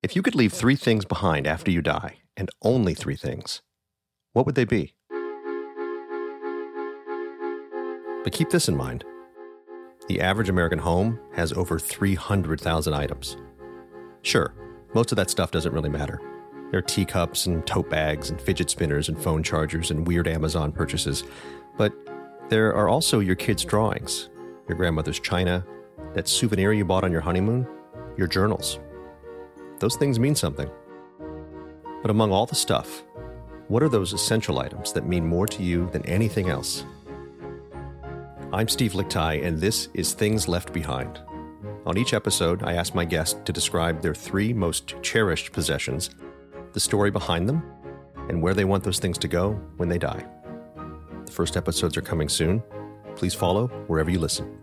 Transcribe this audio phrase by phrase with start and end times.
[0.00, 3.62] If you could leave three things behind after you die, and only three things,
[4.32, 4.94] what would they be?
[8.22, 9.04] But keep this in mind
[10.06, 13.36] the average American home has over 300,000 items.
[14.22, 14.54] Sure,
[14.94, 16.20] most of that stuff doesn't really matter.
[16.70, 20.70] There are teacups and tote bags and fidget spinners and phone chargers and weird Amazon
[20.70, 21.24] purchases.
[21.76, 21.92] But
[22.48, 24.30] there are also your kids' drawings,
[24.68, 25.66] your grandmother's china,
[26.14, 27.66] that souvenir you bought on your honeymoon,
[28.16, 28.78] your journals.
[29.78, 30.68] Those things mean something.
[32.02, 33.04] But among all the stuff,
[33.68, 36.84] what are those essential items that mean more to you than anything else?
[38.52, 41.20] I'm Steve Lickteig, and this is Things Left Behind.
[41.86, 46.10] On each episode, I ask my guest to describe their three most cherished possessions,
[46.72, 47.62] the story behind them,
[48.28, 50.24] and where they want those things to go when they die.
[51.24, 52.62] The first episodes are coming soon.
[53.14, 54.58] Please follow wherever you listen.